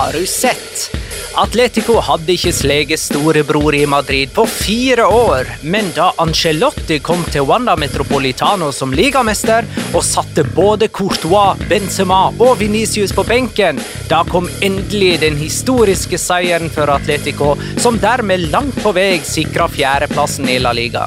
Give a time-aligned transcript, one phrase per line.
[0.00, 0.96] Har du sett?
[1.36, 7.44] Atletico hadde ikke sleget storebror i Madrid på fire år, men da Ancelotti kom til
[7.44, 14.48] Wanda Metropolitano som ligamester og satte både Courtois, Benzema og Venicius på benken, da kom
[14.64, 20.72] endelig den historiske seieren for Atletico, som dermed langt på vei sikra fjerdeplassen i La
[20.72, 21.04] Liga.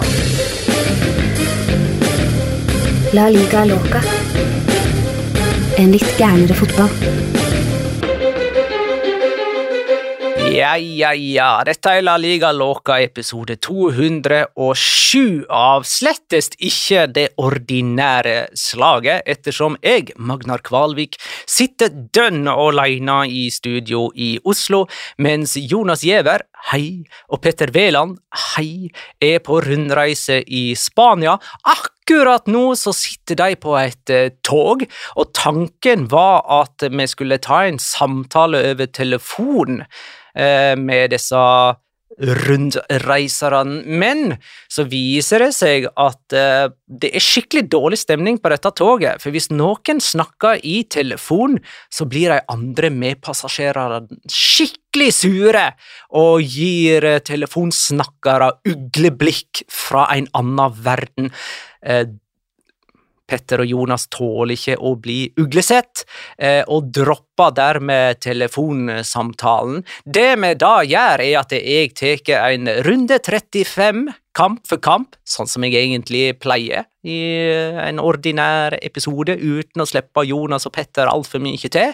[3.17, 4.05] La liga loca.
[5.81, 7.22] En litt gærnere fotball.
[10.53, 11.63] Ja, ja, ja.
[11.65, 20.11] Dette er La Liga Låka, episode 207 av slettest ikke det ordinære slaget, ettersom jeg,
[20.21, 21.17] Magnar Kvalvik,
[21.49, 24.83] sitter dønn aleine i studio i Oslo,
[25.17, 27.01] mens Jonas Giæver, hei,
[27.33, 28.19] og Petter Wæland,
[28.53, 31.39] hei, er på rundreise i Spania.
[31.65, 34.85] Akkurat nå så sitter de på et eh, tog,
[35.17, 41.41] og tanken var at vi skulle ta en samtale over telefon eh, med disse
[42.19, 44.35] rundreiserne, men
[44.71, 49.33] så viser det seg at eh, det er skikkelig dårlig stemning på dette toget, for
[49.33, 51.57] hvis noen snakker i telefon,
[51.93, 55.67] så blir de andre medpassasjerene skikkelig sure
[56.19, 61.33] og gir eh, telefonsnakkere ugleblikk fra en annen verden.
[61.81, 62.05] Eh,
[63.29, 66.03] Petter og Jonas tåler ikke å bli uglesett,
[66.37, 69.83] eh, og dropper dermed telefonsamtalen.
[70.05, 75.49] Det vi da gjør, er at jeg tar en runde 35 kamp for kamp, sånn
[75.49, 77.17] som jeg egentlig pleier i
[77.83, 81.91] en ordinær episode, uten å slippe Jonas og Petter altfor mye til.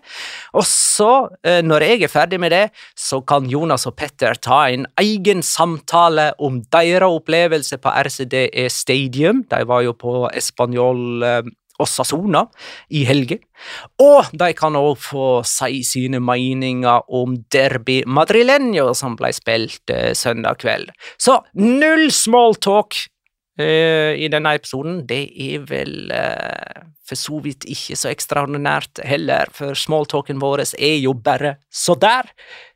[0.54, 4.68] Og så, eh, når jeg er ferdig med det, så kan Jonas og Petter ta
[4.70, 9.44] en egen samtale om deres opplevelse på RCDE Stadium.
[9.50, 11.42] De var jo på Español eh,
[11.80, 12.46] Osasona
[12.96, 13.42] i helgen.
[14.02, 20.12] Og de kan òg få si sine meninger om Derby Madrileño, som ble spilt eh,
[20.18, 20.94] søndag kveld.
[21.18, 22.98] Så null smalltalk
[23.60, 25.04] eh, i denne episoden.
[25.10, 30.98] Det er vel eh, for så vidt ikke så ekstraordinært heller, for smalltalken vår er
[31.02, 32.30] jo bare så der,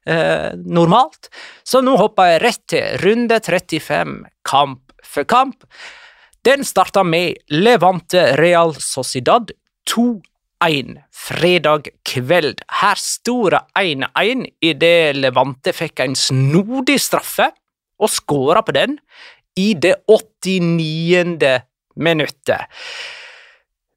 [0.08, 1.30] eh, normalt.
[1.64, 5.68] Så nå hopper jeg rett til runde 35, kamp for kamp.
[6.44, 9.52] Den starta med Levante Real Sociedad
[9.96, 12.60] 2-1 fredag kveld.
[12.82, 17.48] Her sto det 1-1 idet Levante fikk en snodig straffe,
[17.96, 18.98] og skåra på den
[19.56, 21.62] i det 89.
[21.96, 22.68] minuttet.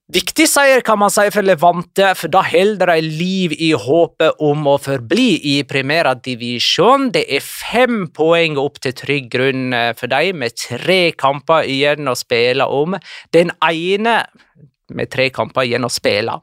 [0.07, 4.69] Viktig seier kan man si for Levante, for da holder de liv i håpet om
[4.71, 7.09] å forbli i Primera divisjon.
[7.11, 12.07] Det er fem poeng opp til trygg grunn eh, for dem, med tre kamper igjen
[12.07, 12.95] å spille om.
[13.35, 14.21] Den ene
[14.95, 16.39] med tre kamper igjen å spille.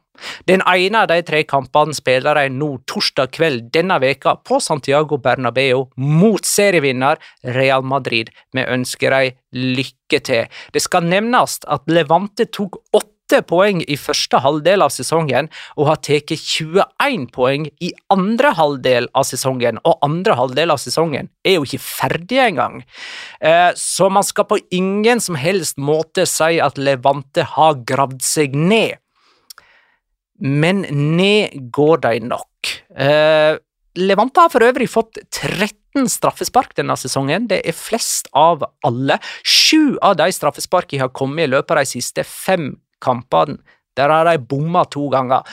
[0.48, 5.18] Den ene av de tre kampene spiller de nå torsdag kveld denne veka på Santiago
[5.24, 7.21] Bernabeu mot serievinner
[7.56, 8.30] Real Madrid.
[8.51, 9.39] Vi ønsker dem
[9.80, 10.51] lykke til.
[10.75, 16.01] Det skal nevnes at Levante tok åtte poeng i første halvdel av sesongen og har
[16.06, 21.65] tatt 21 poeng i andre halvdel av sesongen, og andre halvdel av sesongen er jo
[21.65, 22.83] ikke ferdig engang.
[23.41, 28.53] Eh, så man skal på ingen som helst måte si at Levante har gravd seg
[28.53, 29.00] ned
[30.44, 32.74] men ned går de nok.
[32.97, 33.56] Eh,
[33.95, 37.47] Levante har for øvrig fått 13 straffespark denne sesongen.
[37.47, 39.19] Det er flest av alle.
[39.45, 43.59] Sju av de straffesparkene har kommet i løpet av de siste fem kampene.
[43.97, 45.44] Der har de bomma to ganger.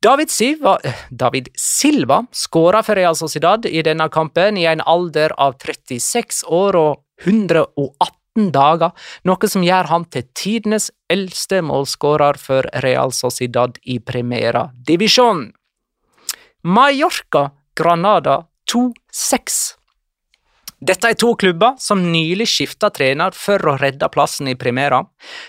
[0.00, 0.78] David Silva,
[1.10, 6.78] David Silva skåra for Real Sociedad i denne kampen i en alder av 36 år
[6.78, 8.92] og 118 dager,
[9.26, 15.48] noe som gjør han til tidenes eldste målskårer for Real Sociedad i Primera Divisjon.
[16.62, 19.77] Mallorca Granada 2-6.
[20.78, 25.00] Dette er to klubber som nylig skifta trener for å redde plassen i Primera.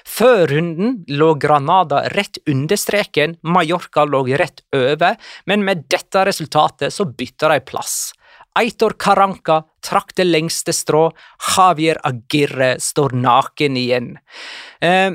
[0.02, 6.94] Før runden lå Granada rett under streken, Mallorca lå rett over, men med dette resultatet
[6.94, 8.16] så bytta de plass.
[8.58, 11.12] Eitor Karanka trakk det lengste strå,
[11.54, 14.16] Javier Agirre står naken igjen.
[14.82, 15.14] Eh,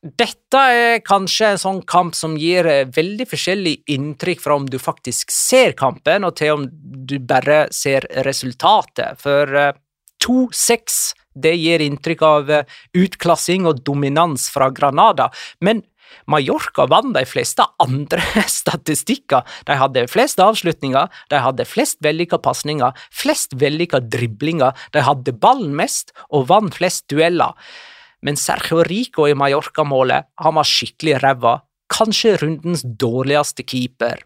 [0.00, 4.78] dette er kanskje en sånn kamp som gir eh, veldig forskjellig inntrykk fra om du
[4.80, 9.20] faktisk ser kampen, og til om du bare ser resultatet.
[9.20, 9.76] For eh,
[10.24, 11.00] 2-6
[11.40, 15.28] det gir inntrykk av eh, utklassing og dominans fra Granada,
[15.60, 15.84] men
[16.26, 19.44] Mallorca vant de fleste andre statistikker.
[19.68, 25.76] De hadde flest avslutninger, de hadde flest vellykka pasninger, flest vellykka driblinger, de hadde ballen
[25.76, 27.52] mest og vant flest dueller.
[28.26, 31.54] Men Sergio Rico i Mallorca-målet, han var skikkelig ræva,
[31.90, 34.20] kanskje rundens dårligste keeper.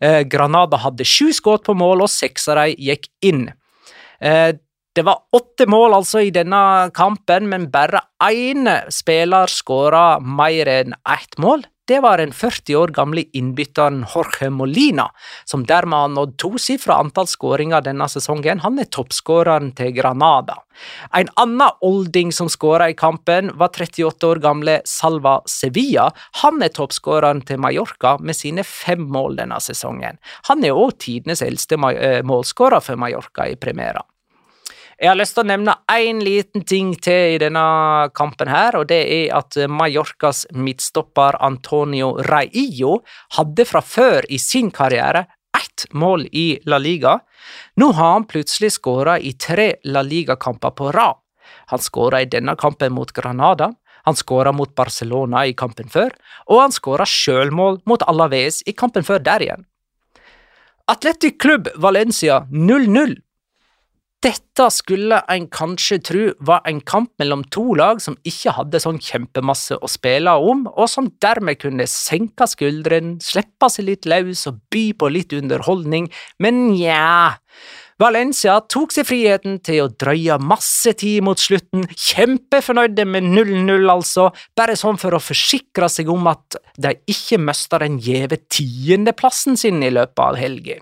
[0.00, 3.48] Eh, Granada hadde sju skudd på mål, og seks av dem gikk inn.
[4.20, 4.54] Eh,
[4.98, 10.96] det var åtte mål altså i denne kampen, men bare én spiller skåra mer enn
[11.06, 11.62] ett mål.
[11.86, 15.06] Det var den 40 år gamle innbytteren Jorge Molina,
[15.44, 18.58] som dermed har nådd tosifra antall skåringer denne sesongen.
[18.66, 20.58] Han er toppskåreren til Granada.
[21.14, 26.10] En annen olding som skåra i kampen, var 38 år gamle Salva Sevilla.
[26.42, 30.18] Han er toppskåreren til Mallorca med sine fem mål denne sesongen.
[30.50, 34.02] Han er òg tidenes eldste eh, målskårer for Mallorca i Primera.
[34.98, 37.60] Jeg har lyst til å nevne én liten ting til i denne
[38.18, 42.96] kampen, her, og det er at Mallorcas midtstopper Antonio Raillo
[43.36, 47.20] hadde fra før i sin karriere ett mål i La Liga.
[47.78, 51.22] Nå har han plutselig skåra i tre La Liga-kamper på rad.
[51.70, 53.70] Han skåra i denne kampen mot Granada,
[54.02, 56.10] han skåra mot Barcelona i kampen før,
[56.50, 59.64] og han skåra sjølmål mot Alaves i kampen før der igjen.
[60.90, 63.14] Atletic Klubb Valencia 0-0
[64.24, 68.98] dette skulle en kanskje tro var en kamp mellom to lag som ikke hadde sånn
[68.98, 74.58] kjempemasse å spille om, og som dermed kunne senke skuldrene, slippe seg litt løs og
[74.74, 76.10] by på litt underholdning,
[76.42, 77.36] men nja…
[77.98, 84.28] Valencia tok seg friheten til å drøye masse tid mot slutten, kjempefornøyde med 0-0 altså,
[84.54, 89.82] bare sånn for å forsikre seg om at de ikke mista den gjeve tiendeplassen sin
[89.82, 90.78] i løpet av helga.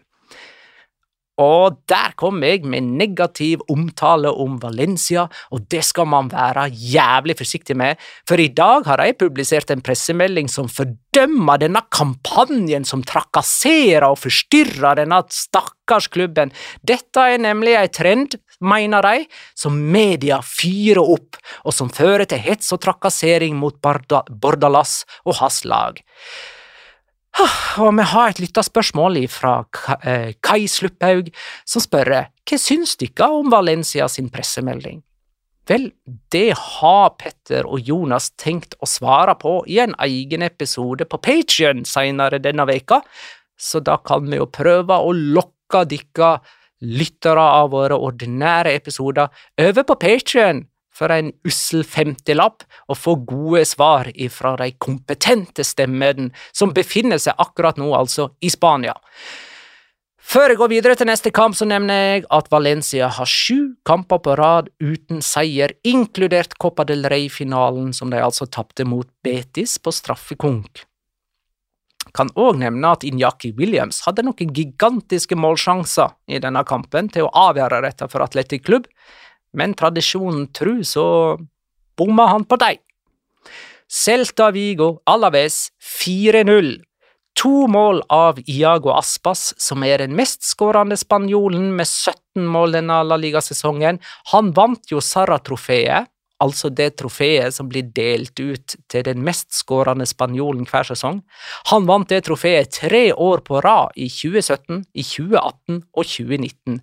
[1.43, 7.37] Og der kom jeg med negativ omtale om Valencia, og det skal man være jævlig
[7.37, 13.05] forsiktig med, for i dag har jeg publisert en pressemelding som fordømmer denne kampanjen som
[13.05, 16.55] trakasserer og forstyrrer denne stakkars klubben.
[16.81, 21.37] Dette er nemlig en trend, mener de, som media fyrer opp,
[21.69, 26.01] og som fører til hets og trakassering mot Bordalas og hans lag.
[27.37, 29.59] Og vi har et lytterspørsmål fra
[30.09, 31.29] eh, Kai Slupphaug,
[31.69, 35.03] som spør hva syns dere om Valencia sin pressemelding?
[35.67, 35.89] Vel,
[36.31, 41.83] det har Petter og Jonas tenkt å svare på i en egen episode på Patrion
[41.89, 43.01] senere denne veka,
[43.59, 46.37] så da kan vi jo prøve å lokke dere
[46.87, 50.63] lyttere av våre ordinære episoder over på Patrion
[50.97, 57.37] for en ussel femtilapp og få gode svar ifra de kompetente stemmene som befinner seg
[57.43, 58.97] akkurat nå altså i Spania.
[60.27, 64.19] Før jeg går videre til neste kamp, så nevner jeg at Valencia har sju kamper
[64.25, 69.95] på rad uten seier, inkludert Copa del Rey-finalen, som de altså tapte mot Betis på
[69.95, 70.83] straffekonk.
[72.17, 77.33] Kan òg nevne at Inyaki Williams hadde noen gigantiske målsjanser i denne kampen til å
[77.47, 78.91] avgjøre dette for Atletic Klubb,
[79.57, 81.07] men tradisjonen tru så
[81.97, 82.83] bomma han på deg.
[83.87, 86.77] Celta Vigo Alaves 4-0.
[87.37, 93.19] To mål av Iago Aspas, som er den mestskårende spanjolen med 17 mål denne La
[93.21, 94.01] Liga-sesongen.
[94.33, 96.09] Han vant jo Sarra-trofeet,
[96.43, 101.23] altså det trofeet som blir delt ut til den mest skårende spanjolen hver sesong.
[101.73, 106.81] Han vant det trofeet tre år på rad, i 2017, i 2018 og 2019.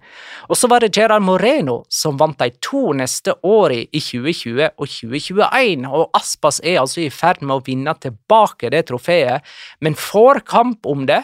[0.49, 4.89] Og så var det Gerard Moreno som vant de to neste årene, i 2020 og
[4.89, 9.45] 2021, og Aspas er altså i ferd med å vinne tilbake det trofeet,
[9.81, 11.23] men får kamp om det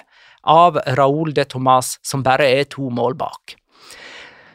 [0.49, 3.58] av Raúl de Tomàs, som bare er to mål bak.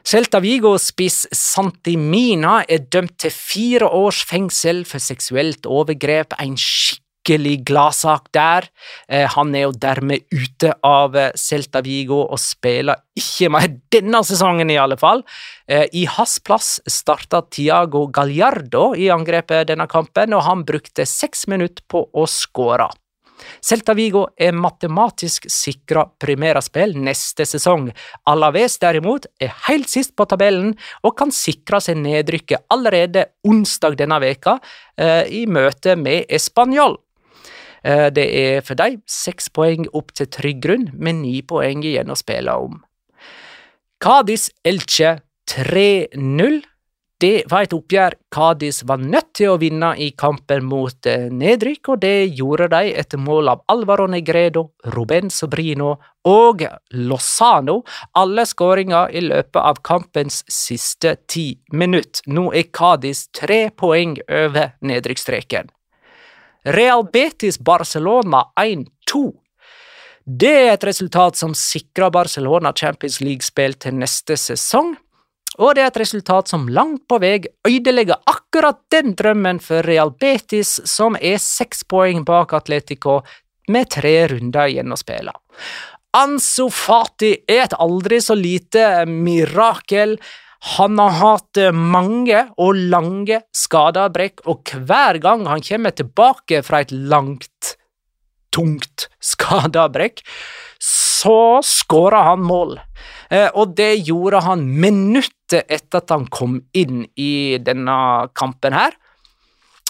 [0.05, 7.55] Celta Vigo-spiss Santi Mina er dømt til fire års fengsel for seksuelt overgrep, en skikkelig
[7.71, 8.69] gladsak der.
[9.09, 14.21] Eh, han er jo dermed ute av eh, Celta Vigo og spiller ikke mer denne
[14.29, 15.25] sesongen, i alle fall.
[15.73, 21.47] Eh, I hans plass starta Tiago Gallardo i angrepet denne kampen, og han brukte seks
[21.49, 22.91] minutter på å skåre.
[23.65, 27.91] Celta Vigo er matematisk sikra primæraspill neste sesong.
[28.31, 34.21] Alaves derimot er helt sist på tabellen og kan sikre seg nedrykket allerede onsdag denne
[34.23, 34.59] veka
[34.97, 36.99] eh, i møte med Español.
[37.85, 42.13] Eh, det er for dem seks poeng opp til trygg grunn, med ni poeng igjen
[42.13, 42.81] å spille om.
[44.01, 45.19] Cádiz Elche
[45.51, 46.63] 3-0.
[47.23, 51.93] Det var et oppgjør Kadis var nødt til å vinne i kampen mot eh, nedrykk,
[51.95, 54.65] og det gjorde de etter mål av Alvaro Negredo,
[54.97, 55.93] Ruben Sobrino
[56.27, 56.65] og
[56.99, 57.83] Lozano,
[58.19, 62.27] alle skåringer i løpet av kampens siste ti minutter.
[62.35, 65.71] Nå er Kadis tre poeng over nedrykksstreken.
[66.75, 69.25] Real Betis Barcelona 1-2.
[70.25, 74.95] Det er et resultat som sikrer Barcelona Champions League-spill til neste sesong,
[75.59, 77.37] og det er et resultat som langt på vei
[77.69, 83.21] ødelegger akkurat den drømmen for Real Betis, som er seks poeng bak Atletico
[83.71, 85.35] med tre runder igjen å spille.
[86.15, 90.17] Ansu Fati er et aldri så lite mirakel.
[90.77, 96.95] Han har hatt mange og lange skadeavbrekk, og hver gang han kommer tilbake fra et
[96.95, 97.75] langt,
[98.55, 100.23] tungt skadeavbrekk,
[101.25, 102.77] så skåra han mål.
[103.31, 107.97] Eh, og det gjorde han minuttet etter at han kom inn i denne
[108.37, 108.97] kampen her.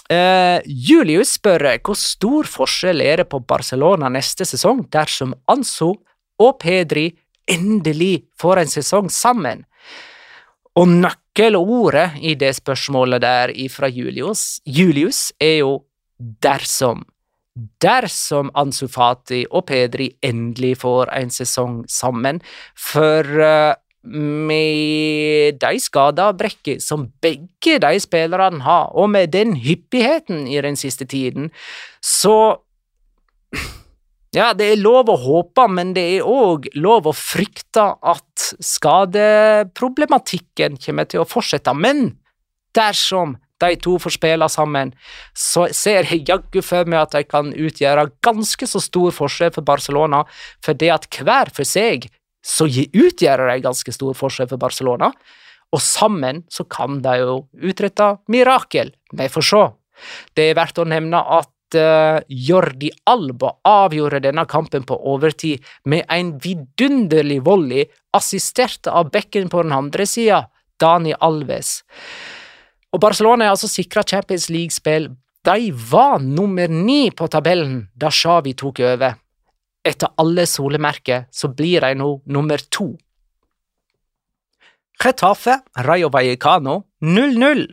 [0.09, 5.95] Eh, Julius spør hvor stor forskjell er det på Barcelona neste sesong dersom Anso
[6.39, 7.09] og Pedri
[7.49, 9.65] endelig får en sesong sammen.
[10.75, 15.75] Og nøkkelordet i det spørsmålet der fra Julius, Julius er jo
[16.19, 17.03] dersom
[17.55, 22.41] dersom Ansu Fati og Pedri endelig får en sesong sammen,
[22.75, 30.61] for uh, med de skadeavbrekket som begge de spillerne har, og med den hyppigheten i
[30.61, 31.51] den siste tiden,
[32.01, 32.61] så
[34.35, 40.75] Ja, det er lov å håpe, men det er òg lov å frykte at skadeproblematikken
[40.83, 41.71] kommer til å fortsette.
[41.71, 42.19] Men
[42.75, 44.91] dersom de to får spille sammen,
[45.31, 49.67] så ser jeg jaggu for meg at de kan utgjøre ganske så stor forskjell for
[49.67, 50.23] Barcelona,
[50.63, 52.09] for det at hver for seg
[52.45, 55.09] så utgjør de ganske stor forskjell for Barcelona,
[55.73, 58.93] og sammen så kan de jo utrette mirakel.
[59.11, 59.63] Vi får se.
[60.35, 66.05] Det er verdt å nevne at uh, Jordi Alba avgjorde denne kampen på overtid med
[66.11, 70.45] en vidunderlig volley, assistert av bekken på den andre sida,
[70.79, 71.79] Dani Alves.
[72.95, 75.09] Og Barcelona er altså sikra Champions League-spill.
[75.43, 79.17] De var nummer ni på tabellen da Xavi tok over.
[79.85, 82.93] Etter alle solemerker så blir de nå nummer to.
[84.95, 87.65] Getafe, Rayo Vallecano 0-0.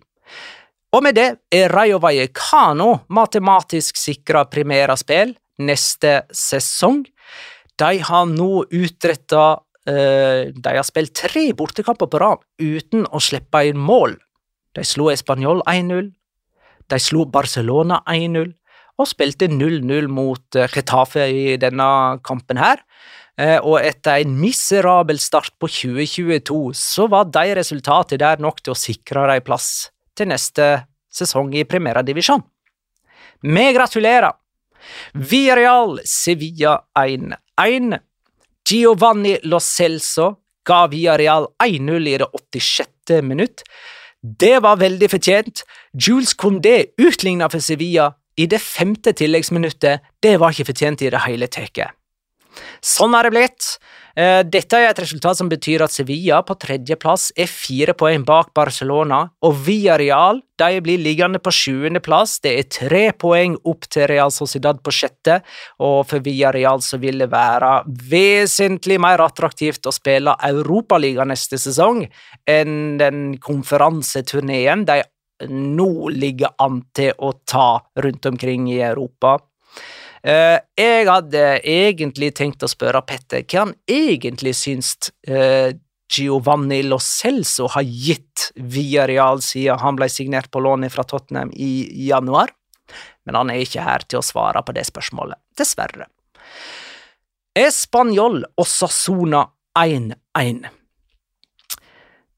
[0.93, 7.07] Og med det er Rayo Vallecano matematisk sikra primæraspill neste sesong.
[7.79, 13.62] De har nå utretta uh, De har spilt tre bortekamper på rad uten å slippe
[13.71, 14.19] inn mål.
[14.73, 16.12] De slo Español 1-0,
[16.88, 18.52] de slo Barcelona 1-0
[19.00, 21.88] og spilte 0-0 mot Retafe Getafe i denne
[22.25, 22.83] kampen her.
[23.41, 28.75] Eh, og etter en miserabel start på 2022, så var de resultatene der nok til
[28.75, 30.69] å sikre dem plass til neste
[31.12, 32.45] sesong i Primera Divisjon.
[33.43, 34.37] Vi gratulerer!
[35.14, 37.99] Villarreal Sevilla 1-1.
[38.67, 40.29] Giovanni Lo Celso
[40.67, 43.23] ga Villarreal 1-0 i det 86.
[43.23, 43.62] minutt.
[44.23, 45.64] Det var veldig fortjent.
[45.99, 50.05] Jules Condé utligna for Sevilla i det femte tilleggsminuttet.
[50.23, 51.83] Det var ikke fortjent i det hele tatt.
[52.85, 53.69] Sånn er det blitt.
[54.16, 58.52] Eh, Dette er et resultat som betyr at Sevilla på tredjeplass er fire poeng bak
[58.54, 62.37] Barcelona, og Villarreal de blir liggende på sjuendeplass.
[62.45, 65.40] Det er tre poeng opp til Real Sociedad på sjette,
[65.81, 67.73] og for Villarreal så vil det være
[68.12, 72.04] vesentlig mer attraktivt å spille Europaliga neste sesong
[72.49, 75.00] enn den konferanseturneen de
[75.49, 79.38] nå ligger an til å ta rundt omkring i Europa.
[80.23, 84.95] Eh, jeg hadde egentlig tenkt å spørre Petter hva han egentlig syns
[85.26, 85.75] eh,
[86.12, 91.50] Giovanni Lo Celso har gitt via Real siden han ble signert på lån fra Tottenham
[91.57, 92.52] i januar,
[93.26, 96.07] men han er ikke her til å svare på det spørsmålet, dessverre.
[97.59, 99.47] Español og Sassona
[99.79, 100.69] 1-1.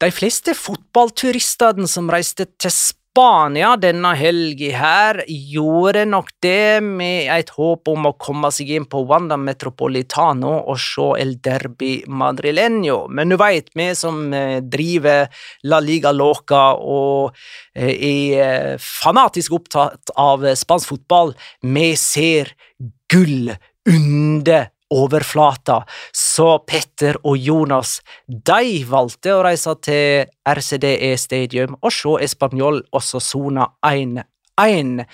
[0.01, 7.51] De fleste fotballturistene som reiste til Spania denne helga her, gjorde nok det med et
[7.55, 13.07] håp om å komme seg inn på Wanda Metropolitano og se El Derby Madrileño.
[13.09, 15.29] Men du veit, vi som eh, driver
[15.63, 17.37] La Liga Loca og
[17.75, 22.51] eh, er fanatisk opptatt av spansk fotball, vi ser
[23.07, 23.55] gull
[23.87, 25.81] under overflata,
[26.15, 33.23] så Petter og Jonas de valgte å reise til RCDE Stadium og se Español også
[33.23, 35.05] sona 1-1.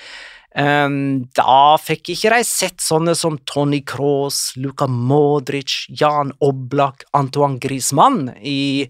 [0.51, 7.61] Um, da fikk ikke de sett sånne som Tony Cross, Luka Modric, Jan Oblak, Antoine
[7.63, 8.89] Griezmann i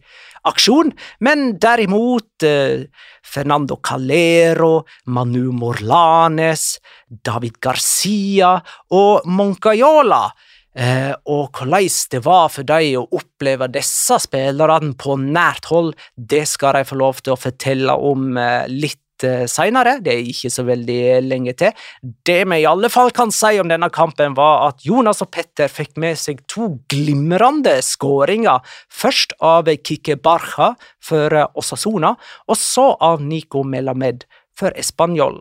[0.48, 2.86] aksjon, men derimot eh,
[3.20, 6.78] Fernando Calero, Manu Morlanes,
[7.10, 8.54] David Garcia
[8.96, 10.30] og Moncayola.
[10.78, 16.46] Eh, og hvordan det var for dem å oppleve disse spillerne på nært hold, det
[16.46, 19.96] skal de få lov til å fortelle om eh, litt eh, senere.
[19.98, 21.74] Det er ikke så veldig lenge til.
[22.00, 25.72] Det vi i alle fall kan si om denne kampen, var at Jonas og Petter
[25.72, 28.62] fikk med seg to glimrende skåringer.
[28.86, 32.14] Først av Kike Barja for eh, Osasona,
[32.46, 35.40] og så av Nico Melamed for Español.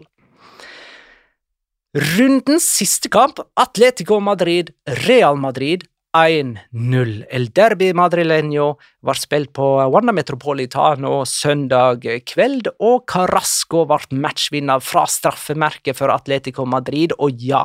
[1.97, 4.69] Rundens siste kamp, Atletico Madrid,
[5.07, 7.23] Real Madrid 1-0.
[7.29, 15.07] El Derby Madrileño var spilt på Wanda Metropolitano søndag kveld, og Carasco ble matchvinner fra
[15.09, 17.63] straffemerket for Atletico Madrid, og ja,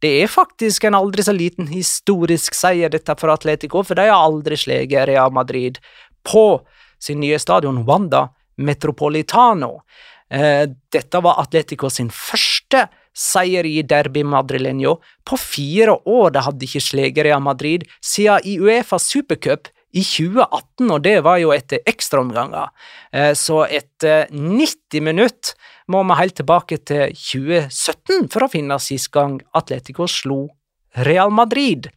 [0.00, 4.16] det er faktisk en aldri så liten historisk seier dette for Atletico, for de har
[4.30, 5.76] aldri sleget Real Madrid
[6.24, 6.62] på
[6.96, 9.82] sin nye stadion Wanda Metropolitano.
[10.30, 12.86] Eh, dette var Atletico sin første
[13.18, 14.98] seier i Derby Madrileño.
[15.26, 20.90] På fire år de hadde ikke sleget Real Madrid siden i Uefa Supercup i 2018,
[20.92, 22.68] og det var jo etter ekstraomganger.
[23.12, 25.54] Eh, så etter 90 minutter
[25.88, 30.44] må vi helt tilbake til 2017 for å finne sist gang Atletico slo
[31.08, 31.88] Real Madrid.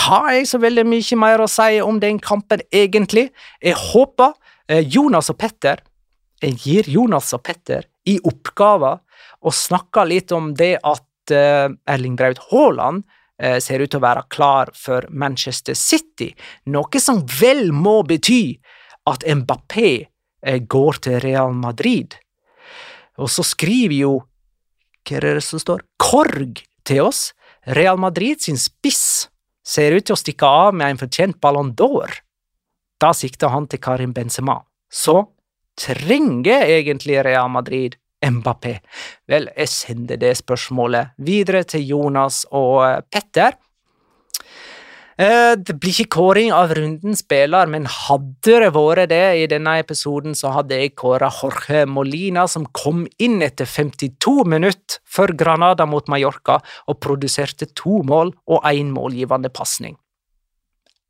[0.00, 3.28] Har jeg så veldig mye mer å si om den kampen, egentlig?
[3.60, 4.32] Jeg håper
[4.70, 5.84] eh, Jonas og Petter
[6.40, 9.00] jeg gir Jonas og Petter i oppgaver
[9.44, 13.04] og snakka litt om det at uh, Erling Braut Haaland
[13.42, 16.30] uh, ser ut til å være klar for Manchester City,
[16.72, 18.56] noe som vel må bety
[19.10, 22.16] at Mbappé uh, går til Real Madrid.
[23.20, 24.14] Og så skriver jo
[25.04, 25.84] Hva er det som står?
[26.00, 27.30] Korg til oss.
[27.76, 29.28] Real Madrid sin spiss
[29.66, 32.12] ser ut til å stikke av med en fortjent Ballon d'Or.
[33.00, 34.58] Da sikter han til Karim Benzema.
[34.90, 35.22] Så
[35.78, 38.78] trenger egentlig Real Madrid Mbappé?
[39.30, 43.58] Vel, jeg sender det spørsmålet videre til Jonas og eh, Petter.
[45.20, 49.74] Eh, det blir ikke kåring av rundens spiller, men hadde det vært det i denne
[49.82, 55.84] episoden, så hadde jeg kåra Jorge Molina, som kom inn etter 52 minutter for Granada
[55.84, 59.98] mot Mallorca og produserte to mål og én målgivende pasning.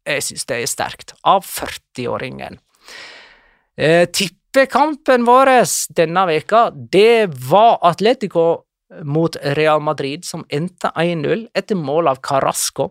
[0.08, 2.58] Jeg synes det er sterkt, av 40-åringen.
[3.78, 4.06] Eh,
[4.50, 5.48] tippekampen vår
[5.94, 8.64] denne veka, det var Atletico
[9.04, 12.90] mot Real Madrid, som endte 1-0 etter mål av Carasco.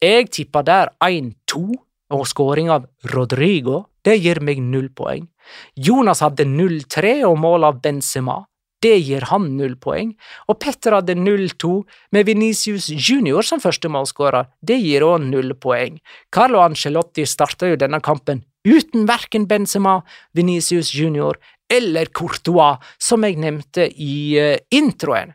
[0.00, 1.74] Jeg tippa der 1-2
[2.14, 3.86] og skåring av Rodrigo.
[4.04, 5.26] Det gir meg null poeng.
[5.74, 8.44] Jonas hadde 0-3 og mål av Benzema.
[8.80, 10.12] Det gir han null poeng.
[10.46, 11.74] Og Petter hadde 0-2
[12.12, 14.46] med Venicius Junior som første målskårer.
[14.60, 15.98] Det gir òg null poeng.
[16.30, 20.00] Carlo Ancelotti starta jo denne kampen uten verken Benzema,
[20.32, 21.38] Venicius Junior
[21.70, 25.32] eller Courtois, som jeg nevnte i uh, introen.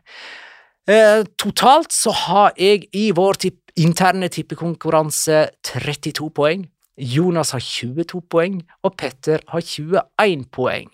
[0.90, 3.36] Eh, totalt så har jeg i vår
[3.78, 6.64] interne tippekonkurranse 32 poeng.
[7.00, 10.88] Jonas har 22 poeng, og Petter har 21 poeng.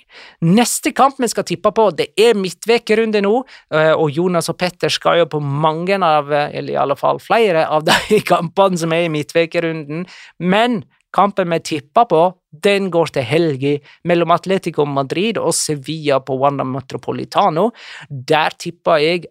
[0.46, 3.32] Neste kamp vi skal tippe på, det er midtvekerunde nå,
[3.74, 7.18] eh, og Jonas og Petter skal jo på mange av, eh, eller i alle fall
[7.22, 10.06] flere av de kampene som er i midtvekerunden,
[10.38, 10.84] men
[11.16, 13.76] kampen vi tipper på, den går til helga
[14.08, 17.70] mellom Atletico Madrid og Sevilla på Wanda Metropolitano.
[18.10, 19.26] Der tipper jeg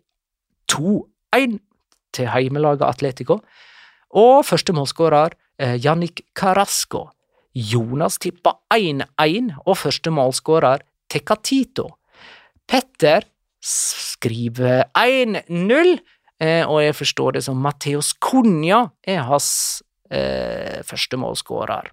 [0.71, 1.59] 2-1
[2.15, 3.39] til heimelaget Atletico.
[4.15, 7.09] Og første målskårer eh, Jannik Carasco.
[7.55, 11.87] Jonas tippa 1-1, og første målskårer Tecatito.
[12.67, 13.23] Petter
[13.63, 15.95] skriver 1-0,
[16.41, 21.91] eh, og jeg forstår det som Mateos Cunha er hans eh, førstemålsskårer.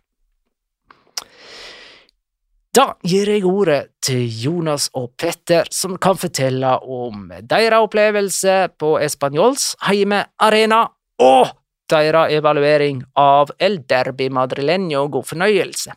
[2.72, 8.94] Da gir jeg ordet til Jonas og Petter, som kan fortelle om deres opplevelse på
[9.04, 10.86] Espanyols heimearena
[11.20, 11.50] og
[11.92, 15.04] deres evaluering av El Derby Madrileño.
[15.12, 15.92] God fornøyelse.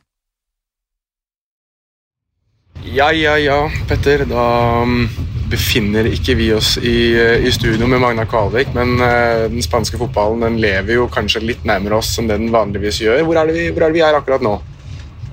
[2.84, 4.26] Ja, ja, ja, Petter.
[4.30, 4.44] Da
[4.84, 5.08] um,
[5.52, 10.00] befinner ikke vi oss i, uh, i studio med Magna Kvalvik, men uh, den spanske
[10.02, 13.24] fotballen den lever jo kanskje litt nærmere oss enn det den vanligvis gjør.
[13.28, 14.58] Hvor er det vi, hvor er, det vi er akkurat nå?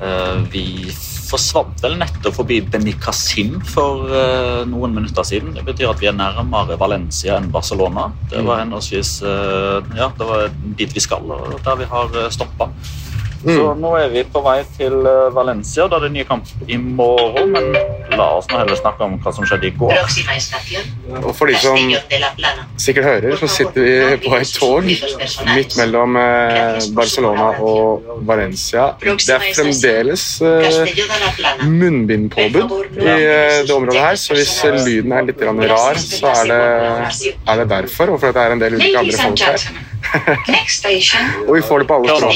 [0.03, 0.67] Uh, vi
[1.33, 5.55] forsvant vel nettopp forbi Benicassim for uh, noen minutter siden.
[5.57, 8.11] Det betyr at vi er nærmere Valencia enn Barcelona.
[8.29, 12.69] Det var henholdsvis uh, ja, det var dit vi skal, og der vi har stoppa.
[13.43, 13.57] Mm.
[13.57, 14.95] Så nå er vi på vei til
[15.35, 17.51] Valencia, da det er ny kamp i morgen.
[17.55, 17.73] Men
[18.15, 19.93] la oss nå heller snakke om hva som skjedde i går.
[21.23, 21.79] Og for de som
[22.81, 26.19] sikkert hører, så sitter vi på et tog midt mellom
[26.97, 28.93] Barcelona og Valencia.
[29.03, 30.27] Det er fremdeles
[31.67, 33.17] munnbindpåbud i
[33.67, 34.55] det området her, så hvis
[34.87, 36.63] lyden er litt rar, så er det,
[37.49, 39.91] er det derfor, og fordi det er en del ulike andre folk her.
[41.47, 42.35] Og vi får det på alle språk.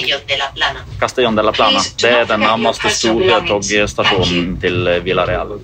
[1.00, 1.81] Castellón de la Plana.
[2.00, 5.57] Det er den nærmeste store togstasjonen til Villarreal.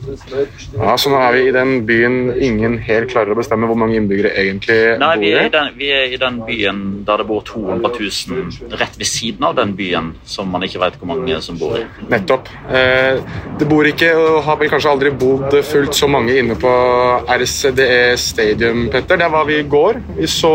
[0.77, 3.97] Ja, så nå er vi i den byen ingen helt klarer å bestemme hvor mange
[4.01, 7.29] innbyggere egentlig Nei, vi er, bor i den, vi er i den byen der det
[7.29, 11.41] bor 200 000 rett ved siden av den byen som man ikke vet hvor mange
[11.45, 11.87] som bor i.
[12.13, 12.51] Nettopp.
[12.73, 13.23] Eh,
[13.61, 16.73] det bor ikke, og har vel kanskje aldri bodd fullt så mange inne på
[17.31, 19.21] RCDE Stadium, Petter.
[19.21, 20.01] Der var vi i går.
[20.19, 20.55] Vi så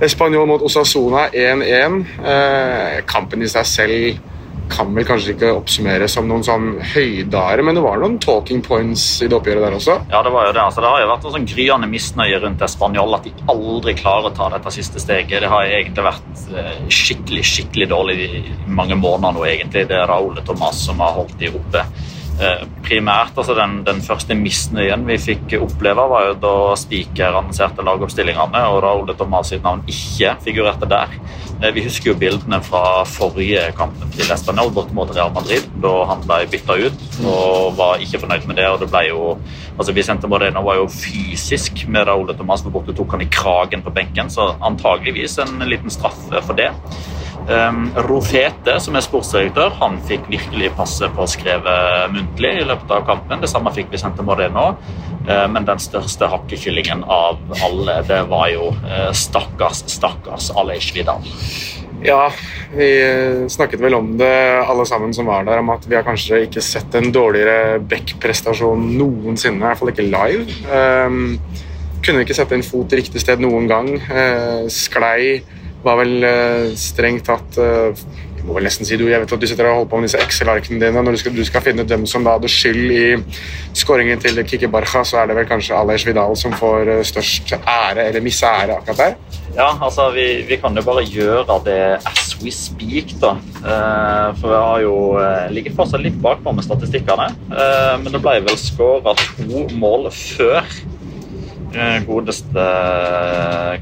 [0.00, 2.04] Español mot Osasona 1-1.
[2.24, 4.20] Eh, kampen i seg selv
[4.68, 9.06] kan vel kanskje ikke oppsummeres som noen sånn høydare, men det var noen talking points
[9.24, 9.96] i det oppgjøret der også?
[10.12, 10.64] Ja, det var jo det.
[10.64, 14.28] Altså, det har jo vært en sånn gryende misnøye rundt Español at de aldri klarer
[14.28, 15.40] å ta dette siste steget.
[15.44, 19.88] Det har egentlig vært eh, skikkelig, skikkelig dårlig i mange måneder nå, egentlig.
[19.88, 21.84] Det er Raúl Thomas som har holdt de oppe.
[22.38, 27.82] Eh, primært, altså den, den, første misnøyen vi fikk oppleve, var jo da Spiker annonserte
[27.82, 31.16] lagoppstillingene, og da Ole Tomás sitt navn ikke figurerte der.
[31.58, 35.92] Eh, vi husker jo bildene fra forrige kampen til Espanol bort mot Real Madrid, da
[36.12, 38.70] han ble bytta ut og var ikke fornøyd med det.
[38.70, 39.34] og det ble jo,
[39.74, 43.90] altså Vicente Moreno var jo fysisk med Raúl Tomás borte, tok han i kragen på
[43.90, 46.70] benken, så antageligvis en liten straffe for det.
[47.48, 51.76] Um, Rofete, som er sportsdirektør, han fikk virkelig passe på å skrive
[52.12, 53.40] muntlig i løpet av kampen.
[53.40, 54.74] Det samme fikk Vicente Moreno.
[55.24, 61.24] Uh, men den største hakkekyllingen av alle, det var jo uh, stakkars, stakkars Alej Vidal.
[62.04, 62.28] Ja,
[62.76, 62.86] vi
[63.50, 64.30] snakket vel om det
[64.60, 68.90] alle sammen som var der, om at vi har kanskje ikke sett en dårligere Beck-prestasjon
[68.92, 70.44] noensinne, i hvert fall ikke live.
[70.68, 71.38] Um,
[72.04, 73.88] kunne ikke sette en fot i riktig sted noen gang.
[74.04, 75.40] Uh, sklei
[75.84, 77.58] var vel uh, strengt tatt
[78.38, 80.06] jeg må vel nesten si du, jeg vet at du sitter og holder på med
[80.06, 81.02] disse Excel-arkene dine.
[81.02, 83.02] Når du skal, du skal, finne dem som da hadde skyld i
[83.76, 87.56] skåringen til Kiki Barca, så er det vel kanskje Alej Vidal som får uh, størst
[87.58, 89.42] ære eller misære akkurat der?
[89.58, 93.32] Ja, altså vi, vi, kan jo bare gjøre det as we speak, da.
[94.38, 94.94] for vi har jo
[95.50, 97.32] ligger fortsatt litt bakpå med statistikkene.
[98.04, 100.62] men det ble vel skåra to mål før
[102.06, 102.64] godeste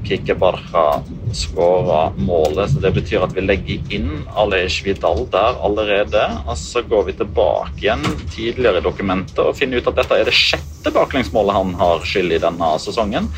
[0.05, 2.71] Kikki Barca skåra målet.
[2.71, 6.25] så Det betyr at vi legger inn Alej Vidal der allerede.
[6.47, 8.03] og Så går vi tilbake igjen
[8.35, 12.33] tidligere i dokumentet og finner ut at dette er det sjette baklengsmålet han har skyld
[12.33, 13.31] i denne sesongen.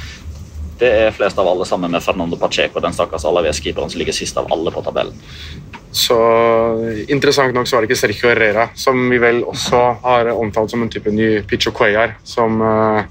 [0.78, 4.36] Det er flest av alle sammen med Fernando Pacheco, den stakkars Alaves-keeperen som ligger sist
[4.38, 5.16] av alle på tabellen.
[5.90, 6.14] Så
[7.08, 10.84] Interessant nok så var det ikke Sergio Herrera, som vi vel også har omtalt som
[10.84, 13.02] en type ny Picho Cuellar, som uh,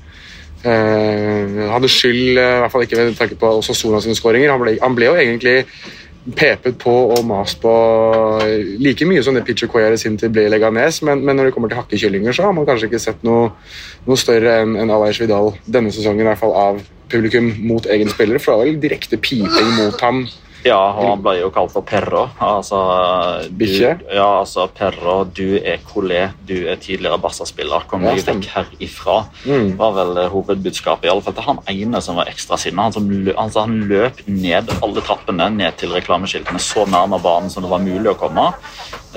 [0.65, 4.51] Uh, hadde skyld, uh, i hvert fall ikke ved tanke på Sasona sine skåringer.
[4.51, 5.59] Han, han, ble jo egentlig
[6.35, 7.71] pepet på og mast på
[8.83, 11.47] like mye som det Pitcher Coyer i sin tid ble i Leganes, men, men, når
[11.47, 13.53] det kommer til hakkekyllinger, så har man kanskje ikke sett noe,
[14.07, 18.11] noe større enn en Aleix Vidal denne sesongen, i hvert fall av publikum mot egen
[18.11, 20.25] spiller, for det var vel direkte piping mot ham.
[20.65, 22.23] Ja, og han ble jo kalt for Perro.
[22.43, 22.79] Altså,
[23.57, 23.91] Bikkje?
[24.15, 27.85] ja, altså Perro, du er Colé, du er tidligere Barca-spiller.
[27.87, 29.17] Kom deg ja, vekk herifra.
[29.45, 29.75] Mm.
[29.79, 31.07] var vel eh, hovedbudskapet.
[31.07, 32.89] I alle fall til han ene som var ekstra sinna.
[32.95, 37.71] Han, altså, han løp ned alle trappene ned til reklameskiltene så nærme banen som det
[37.71, 38.49] var mulig å komme.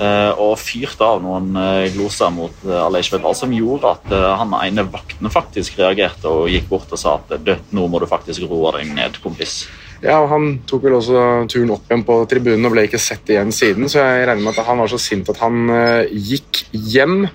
[0.01, 4.85] eh, og fyrte av noen eh, gloser mot Aleish Vedal som gjorde at han ene
[4.93, 8.71] vakten faktisk reagerte og gikk bort og sa at «Du, nå må du faktisk roe
[8.77, 9.65] deg ned, kompis.
[10.01, 13.29] Ja, og Han tok vel også turen opp igjen på tribunen og ble ikke sett
[13.29, 16.63] igjen siden, så jeg regner med at han var så sint at han eh, gikk
[16.73, 17.27] hjem.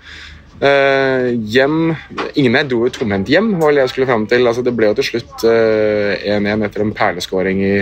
[0.56, 1.90] Eh, hjem
[2.40, 4.46] Ingen jeg dro jo tomhendt hjem, var det jeg skulle fram til.
[4.48, 7.72] Altså, det ble jo til slutt eh, 1-1 etter en perleskåring i,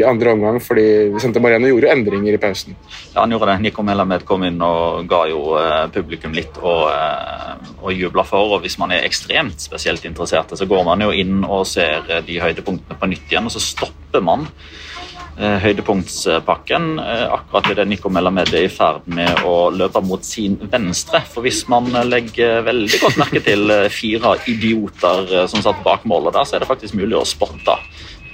[0.00, 0.84] i andre omgang, fordi
[1.20, 2.76] Sente Moreno gjorde jo endringer i pausen.
[3.12, 3.58] Ja, han gjorde det.
[3.66, 8.56] Nico Melamed kom inn og ga jo eh, publikum litt å, eh, å juble for.
[8.56, 12.24] og Hvis man er ekstremt spesielt interessert, så går man jo inn og ser eh,
[12.24, 14.91] de høydepunktene på nytt igjen, og så stopper man eh,
[15.38, 21.22] høydepunktspakken eh, akkurat idet Nico Melamed er i ferd med å løpe mot sin venstre.
[21.32, 26.04] For hvis man legger veldig godt merke til eh, fire idioter eh, som satt bak
[26.08, 27.78] målet der, så er det faktisk mulig å spotte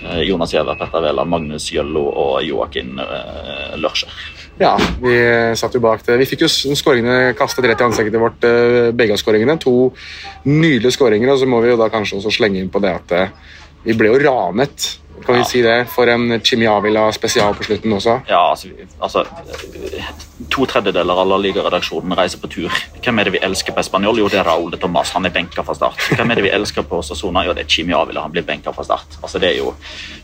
[0.03, 4.13] eh, Jonas Giæver, Petter Wæland, Magnus Jøllo og Joakim eh, Lørscher.
[4.59, 5.15] Ja, vi
[5.55, 6.17] satt jo bak det.
[6.19, 9.55] Vi fikk jo skåringene kastet rett i ansiktet vårt, eh, begge av skåringene.
[9.63, 9.93] To
[10.51, 13.15] nydelige skåringer, og så må vi jo da kanskje også slenge inn på det at
[13.15, 13.37] eh,
[13.85, 18.20] vi ble jo ranet, kan vi si det, for en Chimiavila spesial på slutten også.
[18.28, 19.24] Ja, altså, altså
[20.48, 22.74] To tredjedeler av La Liga-redaksjonen reiser på tur.
[23.02, 24.20] Hvem er det vi elsker på Spanjol?
[24.22, 25.11] Jo, det er Raúl de Tomàs.
[25.16, 25.98] Han er benka fra start.
[26.14, 27.42] Hvem er det vi elsker på Sassona?
[27.46, 28.22] Jo, det er Chimi Avila.
[28.22, 29.18] Han blir benka fra start.
[29.18, 29.72] Altså, det er jo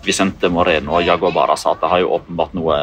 [0.07, 2.79] Vicente Moreno og Jago Barasata har jo åpenbart noe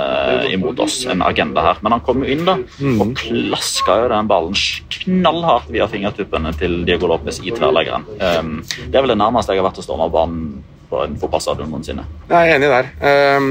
[0.52, 1.80] imot oss, en agenda her.
[1.86, 2.58] Men han kom jo inn da,
[2.92, 4.60] og klaska jo den ballen
[4.98, 8.06] knallhardt via fingertuppene til Diego Lopez i tverrleggeren.
[8.20, 8.54] Um,
[8.92, 10.62] det er vel det nærmeste jeg har vært å storme banen
[10.92, 12.06] på en fotballstadion noensinne.
[12.30, 12.92] Jeg er enig der.
[13.40, 13.50] Um,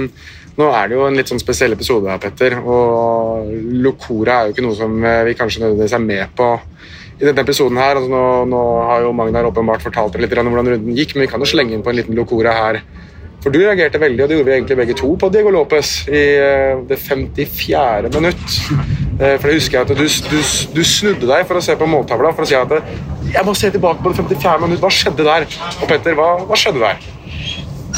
[0.60, 2.58] nå er det jo en litt sånn spesiell episode her, Petter.
[2.60, 3.50] Og
[3.80, 6.50] Locora er jo ikke noe som eh, vi kanskje nødvendigvis er med på
[7.20, 7.96] i denne episoden her.
[8.00, 11.26] Altså, nå, nå har jo Magnar åpenbart fortalt dere litt om hvordan runden gikk, men
[11.26, 12.80] vi kan jo slenge inn på en liten Locora her.
[13.40, 16.24] For du reagerte veldig, og det gjorde vi egentlig begge to, på Diego Lopez i
[16.36, 18.10] eh, det 54.
[18.18, 18.58] minutt.
[19.20, 21.88] Eh, For det husker jeg at du, du, du snudde deg for å se på
[21.88, 22.76] måltavla for å si at
[23.30, 24.60] jeg må se tilbake på det 54.
[24.64, 24.80] minutt.
[24.82, 25.44] Hva skjedde der?
[25.78, 27.00] Og Petter, hva, hva skjedde der?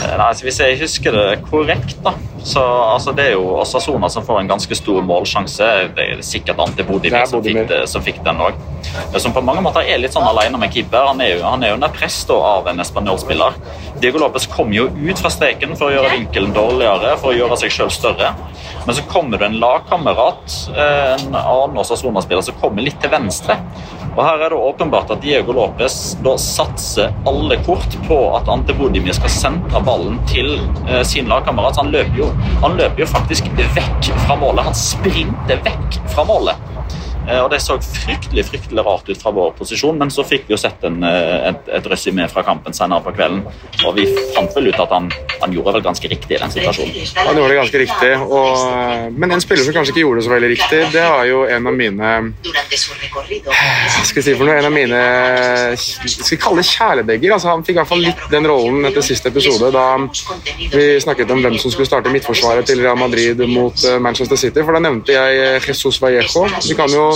[0.02, 4.08] Eh, Nei, så Hvis jeg husker det korrekt, da, så altså det er jo Osasona
[4.10, 5.68] som får en ganske stor målsjanse.
[5.96, 7.44] Det er sikkert Ante Bodimir som,
[7.86, 8.58] som fikk den òg.
[9.16, 11.06] Som på mange måter er litt sånn alene med keeper.
[11.12, 13.58] Han er jo, han er jo under press da, av en spanjolspiller.
[14.02, 17.60] Diego Lopez kom jo ut fra streken for å gjøre vinkelen dårligere, for å gjøre
[17.60, 18.32] seg sjøl større.
[18.82, 23.60] Men så kommer det en lagkamerat, eh, en annen Osasona-spiller, som kommer litt til venstre.
[24.12, 28.74] Og her er det åpenbart at Diego Lopez da satser alle kort på at Ante
[28.76, 31.78] Bodimir skal sentre ballen til eh, sin lagkamerat.
[31.80, 32.31] Han løper, jo,
[32.62, 34.66] han løper jo faktisk vekk fra målet.
[34.68, 36.71] Han sprinter vekk fra målet.
[37.28, 40.54] Eh, Og Det så fryktelig fryktelig rart ut fra vår posisjon, men så fikk vi
[40.54, 43.42] jo sett en, eh, et, et resymé fra kampen senere på kvelden.
[43.86, 45.10] Og vi fant vel ut at han,
[45.42, 46.94] han gjorde vel ganske riktig i den situasjonen.
[47.26, 50.34] Han gjorde det ganske riktig, og, men en spiller som kanskje ikke gjorde det så
[50.34, 52.12] veldig riktig, det var jo en av mine
[54.02, 54.56] skal vi si for noe?
[54.58, 55.00] En av mine
[55.78, 57.34] skal vi kalle det kjæledegger.
[57.36, 59.86] Altså, han fikk i hvert fall litt den rollen etter siste episode, da
[60.72, 64.62] vi snakket om hvem som skulle starte midtforsvaret til Real Madrid mot eh, Manchester City.
[64.64, 66.46] For da nevnte jeg eh, Jesus Vallejo.
[66.66, 67.11] Vi kan jo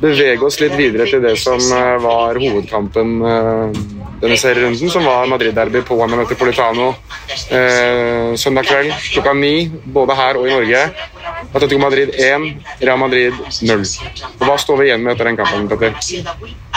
[0.00, 3.80] bevege oss litt videre til det som eh, var hovedkampen eh,
[4.20, 10.48] denne serierunden, som var Madrid-derby på Metropolitano Politano søndag kveld klokka ni, både her og
[10.48, 10.82] i Norge.
[11.52, 12.48] Atletico Madrid 1,
[12.80, 13.84] Real Madrid 0.
[14.40, 15.96] Og Hva står vi igjen med etter den kampen, Petter?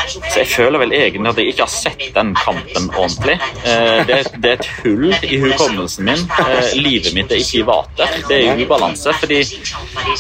[0.04, 3.38] Så jeg føler vel egentlig at jeg ikke har sett den kampen ordentlig.
[3.64, 6.26] Eh, det, er, et hull i hukommelsen min.
[6.44, 8.18] Eh, livet mitt er ikke i vater.
[8.28, 9.14] Det er ubalanse.
[9.22, 9.40] fordi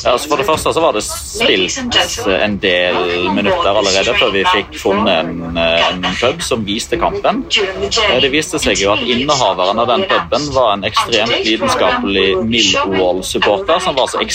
[0.05, 1.97] altså For det første så var det spilt
[2.31, 2.99] en del
[3.35, 7.43] minutter allerede før vi fikk funnet en, eh, en pub som viste kampen.
[7.51, 13.83] Eh, det viste seg jo at innehaveren av den puben var en ekstremt lidenskapelig Millwall-supporter
[13.83, 14.32] som var så ekstremt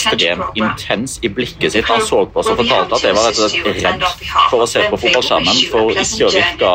[0.58, 1.88] intens i blikket sitt.
[1.88, 4.04] Han så på oss og fortalte at jeg var rett og slett redd
[4.50, 6.74] for å se på fotballskjermen for ikke å virke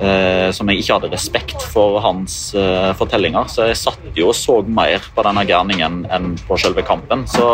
[0.00, 3.48] eh, som jeg ikke hadde respekt for hans eh, fortellinger.
[3.50, 7.26] Så jeg satt jo og så mer på denne gærningen enn på selve kampen.
[7.30, 7.46] Så,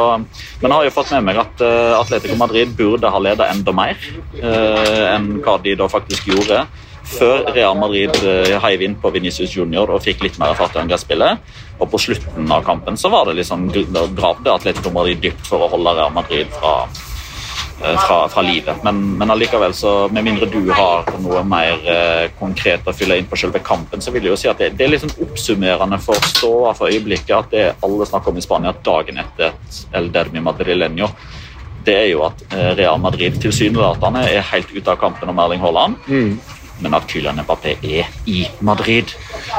[0.61, 3.75] men jeg har jo fått med meg at eh, Atletico Madrid burde ha ledet enda
[3.77, 3.99] mer
[4.41, 6.65] eh, enn hva de da faktisk gjorde.
[7.11, 10.83] Før Real Madrid eh, heiv inn på Vinicius Junior og fikk litt mer fart i
[10.85, 11.41] angrepsspillet.
[11.81, 15.71] Og på slutten av kampen så var det liksom gravde Atletico Madrid dypt for å
[15.73, 18.83] holde Real Madrid fra eh, fra, fra livet.
[18.85, 23.29] Men, men allikevel, så med mindre du har noe mer eh, konkret å fylle inn
[23.31, 26.31] på selve kampen, så vil jeg jo si at det, det er sånn oppsummerende for
[26.35, 30.45] ståa for øyeblikket at det alle snakker om i Spania dagen etter et El Dermi
[30.45, 31.09] Madrileño,
[31.85, 35.63] det er jo at eh, Real Madrid tilsynelatende er helt ute av kampen om Erling
[35.65, 35.97] Haaland.
[36.81, 39.13] Men at Kylian Mbappé er i Madrid.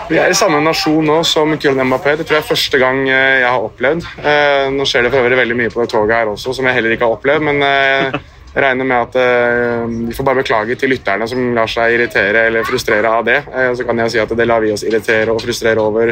[0.09, 2.15] Vi er i samme nasjon nå som Kylian Mbappé.
[2.17, 4.07] Det tror jeg er første gang eh, jeg har opplevd.
[4.23, 6.77] Eh, Nå skjer det for øvrig veldig mye på det toget her også, som jeg
[6.79, 7.45] heller ikke har opplevd.
[7.49, 8.19] Men eh,
[8.53, 12.65] regner med at eh, vi får bare beklage til lytterne som lar seg irritere eller
[12.67, 13.37] frustrere av det.
[13.47, 16.11] Eh, Så kan jeg si at det lar vi oss irritere og frustrere over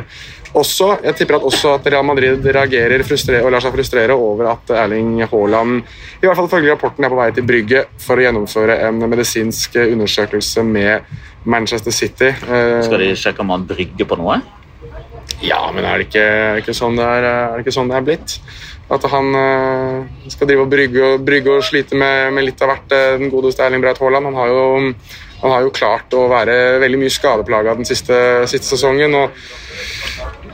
[0.55, 0.91] også.
[1.03, 3.03] Jeg tipper at også at Real Madrid reagerer
[3.43, 5.81] og lar seg frustrere over at Erling Haaland,
[6.21, 9.75] i hvert fall ifølge rapporten, er på vei til Brygge for å gjennomføre en medisinsk
[9.75, 11.01] undersøkelse med
[11.45, 12.31] Manchester City.
[12.31, 14.39] Eh, Skal de sjekke om han brygger på noe?
[15.39, 16.23] ja, men er det ikke,
[16.55, 18.33] det ikke, sånn, det er, er det ikke sånn det er blitt?
[18.89, 22.95] At han eh, skal drive og brygge brygge og slite med, med litt av hvert,
[22.95, 24.31] eh, den godeste Erling Braut Haaland.
[24.31, 24.93] Han har, jo,
[25.43, 28.17] han har jo klart å være veldig mye skadeplaga den siste,
[28.49, 29.17] siste sesongen.
[29.19, 29.29] og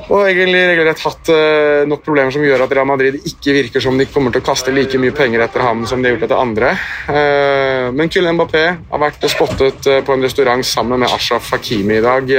[0.05, 3.97] og egentlig regelrett hatt uh, nok problemer som gjør at Real Madrid ikke virker som
[3.97, 6.41] de kommer til å kaste like mye penger etter ham som de har gjort etter
[6.41, 6.73] andre.
[7.09, 11.97] Uh, men Kylian Mbappé har vært spottet uh, på en restaurant sammen med Ashraf Hakimi
[11.97, 12.29] i dag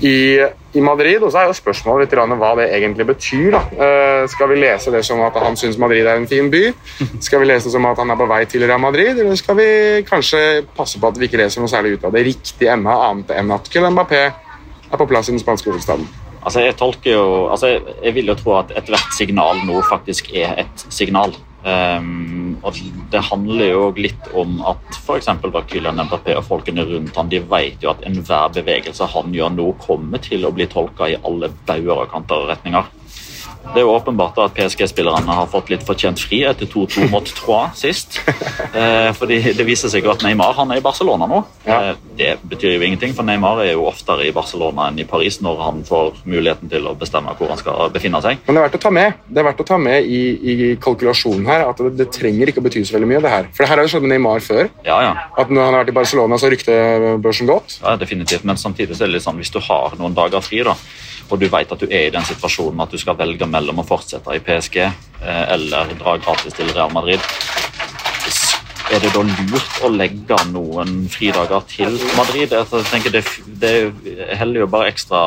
[0.00, 0.38] i,
[0.72, 1.22] i Madrid.
[1.22, 3.56] Og så er jo spørsmålet litt hva det egentlig betyr.
[3.56, 6.62] Eh, skal vi lese det som at han syns Madrid er en fin by?
[7.26, 9.18] Skal vi lese det som at han er på vei til Real Madrid?
[9.18, 9.68] Eller skal vi
[10.08, 13.34] kanskje passe på at vi ikke leser noe særlig ut av det riktige ennå, annet
[13.36, 16.08] enn at Kylian Mbappé er på plass i den spanske hovedstaden?
[16.40, 20.32] Altså, jeg tolker jo altså, jeg, jeg vil jo tro at ethvert signal nå faktisk
[20.32, 21.34] er et signal.
[21.64, 22.76] Ehm, og
[23.10, 25.28] Det handler jo litt om at f.eks.
[25.68, 29.66] Kylian Mbappé og folkene rundt ham, de vet jo at enhver bevegelse han gjør nå,
[29.82, 32.88] kommer til å bli tolka i alle bauger og kanter og retninger.
[33.70, 37.76] Det er jo åpenbart at PSG-spillerne har fått litt fortjent fri etter 2-2 mot Troyes
[37.84, 38.20] sist.
[38.70, 41.40] Eh, fordi Det viser seg jo at Neymar han er i Barcelona nå.
[41.66, 45.40] Eh, det betyr jo ingenting, for Neymar er jo oftere i Barcelona enn i Paris
[45.42, 48.38] når han får muligheten til å bestemme hvor han skal befinne seg.
[48.46, 50.20] Men det er verdt å ta med Det er verdt å ta med i,
[50.52, 53.24] i kalkulasjonen her at det, det trenger ikke å bety så veldig mye.
[53.26, 53.50] det her.
[53.50, 54.70] For det her har jo skjedd med Neymar før.
[54.86, 55.12] Ja, ja.
[55.40, 56.78] At når han har vært i Barcelona, så rykte
[57.26, 57.80] børsen godt.
[57.82, 58.46] Ja, definitivt.
[58.46, 60.76] Men samtidig så er det litt sånn, hvis du har noen dager fri, da,
[61.30, 63.86] og du vet at du er i den situasjonen at du skal velge mellom å
[63.86, 67.22] fortsette i PSG eh, eller dra gratis til Real Madrid,
[68.90, 72.50] er det da lurt å legge noen fridager til Madrid?
[72.50, 73.22] Altså, jeg tenker det,
[73.62, 73.74] det
[74.40, 75.20] heller jo bare ekstra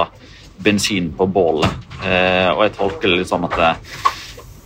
[0.64, 1.72] bensin på bålet.
[2.04, 3.70] Eh, og jeg tolker det litt sånn at det,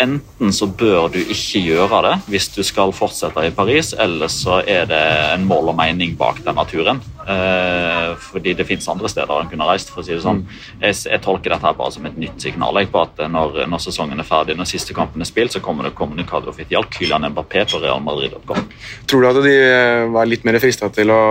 [0.04, 4.62] enten så bør du ikke gjøre det hvis du skal fortsette i Paris, eller så
[4.62, 7.02] er det en mål og mening bak denne turen.
[7.28, 9.90] Eh, fordi det fins andre steder en kunne reist.
[9.92, 10.44] for å si det sånn.
[10.80, 13.84] Jeg, jeg tolker dette her bare som et nytt signal jeg, på at når, når
[13.84, 17.66] sesongen er ferdig, når siste kampen er spilt, så kommer det kommunikado offisielt Kylian Mbappé
[17.68, 18.64] på realmadrid.com.
[19.10, 21.22] Tror du at de eh, var litt mer frista til å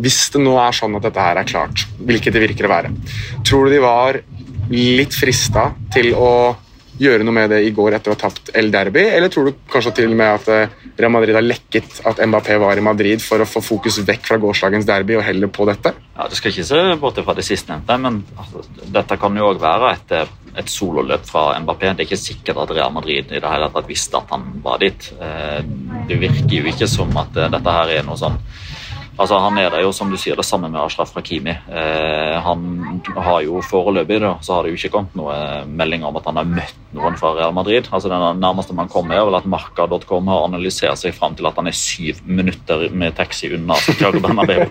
[0.00, 2.94] Hvis det nå er sånn at dette her er klart, hvilket det virker å være,
[3.44, 4.22] tror du de var
[4.70, 6.30] litt frista til å
[7.00, 9.54] gjøre noe med det i går etter å ha tapt El Derby, eller tror du
[9.72, 13.22] kanskje til og med at eh, Real Madrid har lekket at Mbappé var i Madrid
[13.24, 15.94] for å få fokus vekk fra gårsdagens derby og heller på dette?
[16.18, 19.62] Ja, Det skal ikke se bort fra det sistnevnte, men altså, dette kan jo òg
[19.62, 20.14] være et,
[20.60, 21.94] et sololøp fra Mbappé.
[21.96, 24.82] Det er ikke sikkert at Real Madrid i det hele tatt visste at han var
[24.84, 25.12] dit.
[25.20, 25.62] Eh,
[26.10, 28.36] Det virker jo ikke som at eh, dette her er noe sånn
[29.20, 31.52] Altså, Han er jo, som du sier, det samme med Ashraf Rakimi.
[31.52, 35.34] Eh, han har jo Foreløpig da, så har det jo ikke kommet noe
[35.68, 37.90] melding om at han har møtt noen fra Real Madrid.
[37.92, 41.60] Altså, Det nærmeste man kommer, er vel at Marca.com har analysert seg fram til at
[41.60, 44.64] han er syv minutter med taxi unna Santiago Bernabeu.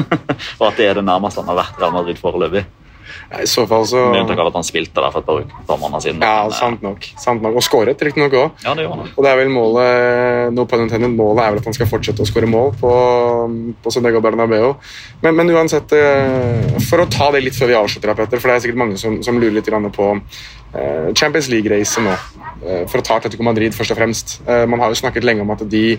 [0.60, 2.64] Og at det er det nærmeste han har vært Real Madrid foreløpig.
[3.42, 5.64] I så fall så Med unntak av at han spilte der for et par, uker,
[5.68, 6.22] par måneder siden.
[6.24, 7.08] Ja, Men, eh, sant nok.
[7.20, 7.58] Sant nok.
[7.60, 8.64] Og skåret, riktignok òg.
[8.64, 9.12] Ja, det gjorde han.
[9.16, 12.24] Og det er vel målet no pun intended, målet er vel at han skal fortsette
[12.24, 12.92] å skåre mål på,
[13.82, 14.74] på Sundego Bernabeu.
[15.22, 18.56] Men, men uansett, eh, for å ta det litt før vi avslutter, Petter, for det
[18.56, 20.10] er sikkert mange som, som lurer litt på
[20.74, 22.16] eh, Champions League-racet nå.
[22.60, 24.32] For å ta Atletico Madrid først og fremst.
[24.44, 25.96] Man har jo snakket lenge om at de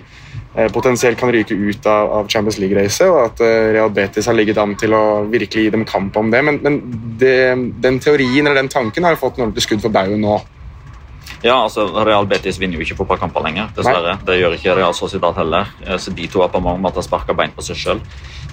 [0.73, 4.59] potensielt kan ryke ut av, av Champions League-racet, og at eh, Real Betis har ligget
[4.59, 6.41] an til å virkelig gi dem kamp om det.
[6.43, 6.79] Men, men
[7.21, 7.35] det,
[7.83, 10.41] den teorien eller den tanken har fått en skudd for baugen nå.
[11.43, 14.11] Ja, altså Real Betis vinner jo ikke fotballkamper lenger, dessverre.
[14.27, 15.71] Det gjør ikke Real Sociedad heller.
[15.87, 18.01] Eh, Så de to har på mange måter sparka bein på seg sjøl.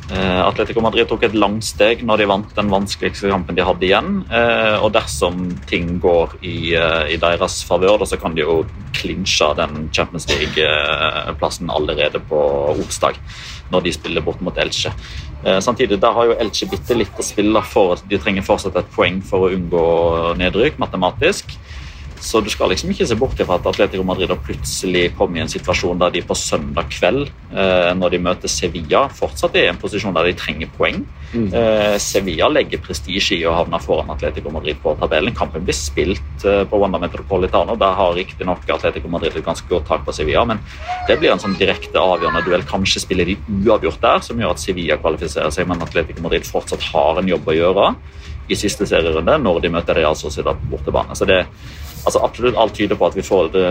[0.08, 4.22] Atletico Madrid tok et langt steg når de vant den vanskeligste kampen de hadde igjen.
[4.32, 8.64] Eh, Og dersom ting går i, eh, i deres favør, så kan de jo
[8.94, 12.40] klinsje den Champions League-plassen allerede på
[12.72, 13.16] onsdag,
[13.70, 14.92] når de spiller bort mot Elche.
[15.44, 17.96] Eh, Samtidig der har jo Elche bitte litt å spille for.
[18.08, 21.52] De trenger fortsatt et poeng for å unngå nedrykk matematisk.
[22.20, 25.50] Så du skal liksom ikke se bort fra at Atletico Madrid plutselig kom i en
[25.50, 29.80] situasjon der de på søndag kveld, eh, når de møter Sevilla, fortsatt er i en
[29.80, 31.04] posisjon der de trenger poeng.
[31.32, 31.48] Mm.
[31.54, 35.34] Eh, Sevilla legger prestisje i å havne foran Atletico Madrid på tabellen.
[35.36, 37.76] Kampen blir spilt eh, på Wanda Metropolitano.
[37.78, 40.62] Der har riktignok Atletico Madrid et ganske godt tak på Sevilla, men
[41.08, 42.66] det blir en sånn direkte avgjørende duell.
[42.68, 46.90] Kanskje spiller de uavgjort der, som gjør at Sevilla kvalifiserer seg, men Atletico Madrid fortsatt
[46.92, 47.92] har en jobb å gjøre
[48.48, 51.16] i siste serierunde når de møter Real Sociedad på bortebane.
[51.16, 51.42] Så det
[52.04, 53.66] altså absolutt alt tyder på at vi får the,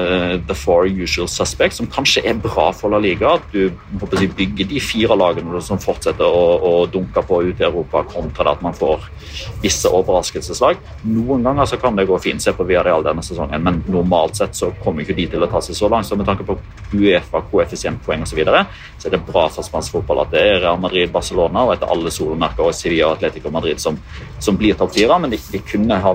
[0.49, 3.35] the four usual suspects, som kanskje er bra for La Liga.
[3.37, 3.69] At du
[4.17, 8.47] si, bygger de fire lagene som fortsetter å, å dunke på ut i Europa, kontra
[8.47, 9.07] det at man får
[9.63, 10.81] visse overraskelseslag.
[11.09, 12.43] Noen ganger så kan det gå fint.
[12.43, 15.61] Se på Villarreal denne sesongen, men normalt sett så kommer ikke de til å ta
[15.63, 16.09] seg så langt.
[16.09, 16.57] Så med tanke på
[16.93, 18.65] Uefa, koeffisientpoeng osv., så, videre,
[19.01, 21.89] så er det bra for spansk fotball at det er Real Madrid, Barcelona og etter
[21.89, 23.97] alle solmerker og Sevilla og Atletico Madrid som,
[24.37, 25.17] som blir topp fire.
[25.23, 26.13] Men de, de kunne ha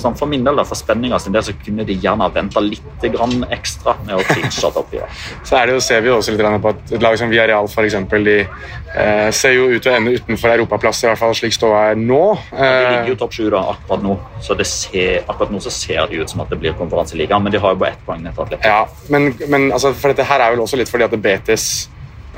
[0.00, 3.06] sånn For min del, for spenninga sin del, så kunne de gjerne ha venta litt
[3.14, 5.08] grann ekstra med å clinche topp fire.
[5.46, 7.68] Så er det jo, ser vi jo også litt på at et lag som Villarreal
[7.84, 11.54] eksempel, de eh, ser jo ut til å ende utenfor europaplass, i hvert fall slik
[11.56, 12.22] ståa er nå.
[12.50, 16.06] De ligger Eh, jo topp sju akkurat nå, så det ser, akkurat nå så ser
[16.10, 18.34] det ut som at det blir konferanseliga, men de har jo bare ett poeng ned
[18.34, 18.68] til Atletico.
[18.68, 21.66] ja, men, men altså, for dette her er vel også litt fordi at Betis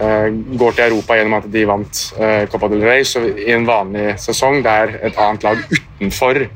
[0.00, 3.66] eh, går til Europa gjennom at de vant eh, Copa del Rey, så i en
[3.68, 6.46] vanlig sesong der et annet lag utenfor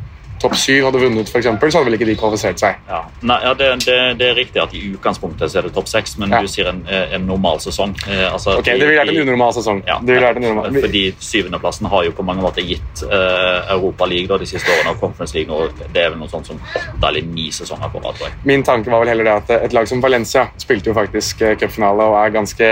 [0.41, 2.79] topp syv hadde vunnet, for eksempel, så hadde vel ikke de kvalifisert seg.
[2.89, 5.89] Ja, Nei, ja det, det, det er riktig at i utgangspunktet så er det topp
[5.91, 6.41] seks, men Ja.
[6.41, 7.93] du sier en, en normal sesong.
[8.09, 9.83] Eh, altså, Ok, Det ville vært en unormal sesong.
[9.87, 10.81] Ja, Det ville vært en unormal.
[10.81, 14.95] fordi syvendeplassen har jo på mange måter gitt eh, Europa League da, de siste årene,
[14.97, 18.01] og Conference League og det er vel noe sånt som åtte eller ni sesonger på
[18.05, 18.21] rad.
[18.45, 21.57] Min tanke var vel heller det at et lag som Valencia spilte jo faktisk eh,
[21.61, 22.69] cupfinale og er ganske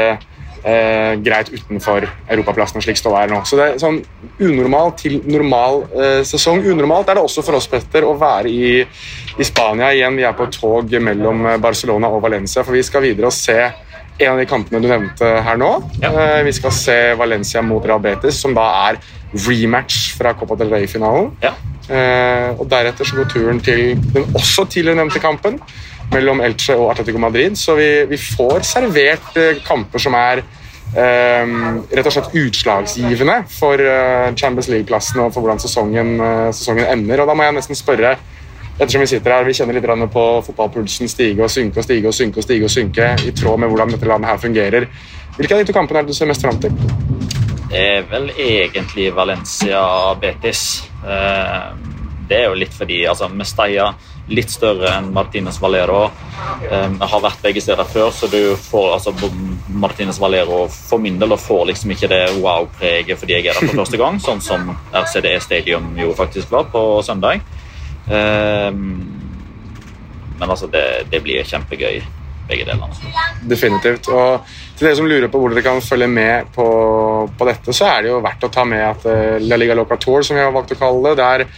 [0.63, 3.41] eh, greit utenfor europaplassen slik ståa er nå.
[3.49, 4.01] Så det er sånn
[4.43, 6.65] unormal til normal eh, sesong.
[6.67, 10.19] Unormalt er det også for oss, Petter, å være i, i Spania igjen.
[10.19, 13.59] Vi er på tog mellom eh, Barcelona og Valencia, for vi skal videre og se
[14.19, 15.71] en av de kampene du nevnte her nå.
[16.03, 19.03] Eh, vi skal se Valencia mot Real Betis, som da er
[19.47, 21.31] rematch fra Copa del Rey-finalen.
[21.45, 21.55] Ja.
[21.89, 25.57] Eh, og Deretter så går turen til den også tidligere nevnte kampen
[26.13, 27.59] mellom Elche og Atletico Madrid.
[27.59, 30.45] Så vi, vi får servert eh, kamper som er
[30.89, 36.89] Um, rett og slett utslagsgivende for uh, Champions League-plassen og for hvordan sesongen, uh, sesongen
[36.89, 37.21] ender.
[37.21, 38.15] Og da må jeg nesten spørre
[38.79, 42.15] Ettersom vi sitter her, vi kjenner litt på fotballpulsen stige og synke og stige og
[42.15, 44.87] synke og stige og synke i tråd med hvordan dette landet her fungerer.
[45.35, 46.77] Hvilke av de to kampene er det du ser mest fram til?
[47.73, 50.63] Det er vel egentlig Valencia-Betis.
[51.03, 51.67] Eh,
[52.31, 53.91] det er jo litt fordi altså, Mestalla
[54.29, 56.09] litt større enn Martinez Valero.
[56.69, 59.31] Eh, har vært begge steder før, så du får altså
[59.69, 63.83] Martinez Valero for min del får liksom ikke det wow-preget fordi jeg er der for
[63.83, 67.45] første gang, sånn som RCDE Stadium jo faktisk var på søndag.
[68.09, 68.71] Eh,
[70.39, 72.03] men altså, det, det blir kjempegøy,
[72.49, 73.15] begge delene.
[73.51, 74.09] Definitivt.
[74.13, 74.45] Og
[74.79, 76.69] til dere som lurer på hvor dere kan følge med på,
[77.39, 79.99] på dette, så er det jo verdt å ta med at eh, La Liga Loca
[80.01, 81.49] Tour, som vi har valgt å kalle det, der